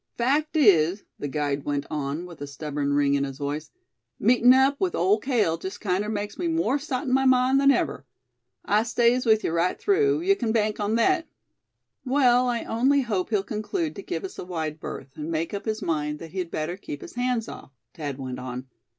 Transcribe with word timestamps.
Fact 0.17 0.55
is," 0.57 1.03
the 1.19 1.27
guide 1.27 1.63
went 1.63 1.85
on, 1.91 2.25
with 2.25 2.41
a 2.41 2.47
stubborn 2.47 2.91
ring 2.93 3.13
in 3.13 3.23
his 3.23 3.37
voice, 3.37 3.69
"meetin' 4.19 4.51
up 4.51 4.81
with 4.81 4.95
Ole 4.95 5.19
Cale 5.19 5.59
jest 5.59 5.79
kinder 5.79 6.09
makes 6.09 6.39
me 6.39 6.47
more 6.47 6.79
sot 6.79 7.05
in 7.05 7.13
my 7.13 7.25
mind 7.25 7.61
than 7.61 7.69
ever. 7.69 8.03
I 8.65 8.81
stays 8.81 9.27
with 9.27 9.43
yuh 9.43 9.51
right 9.51 9.79
through, 9.79 10.21
yuh 10.21 10.33
kin 10.35 10.51
bank 10.53 10.79
on 10.79 10.95
thet." 10.95 11.27
"Well, 12.03 12.47
I 12.47 12.63
only 12.63 13.01
hope 13.01 13.29
he'll 13.29 13.43
conclude 13.43 13.95
to 13.95 14.01
give 14.01 14.23
us 14.23 14.39
a 14.39 14.43
wide 14.43 14.79
berth, 14.79 15.15
and 15.15 15.29
make 15.29 15.53
up 15.53 15.65
his 15.65 15.83
mind 15.83 16.17
that 16.17 16.31
he'd 16.31 16.49
better 16.49 16.77
keep 16.77 17.01
his 17.01 17.13
hands 17.13 17.47
off," 17.47 17.71
Thad 17.93 18.17
went 18.17 18.39
on. 18.39 18.65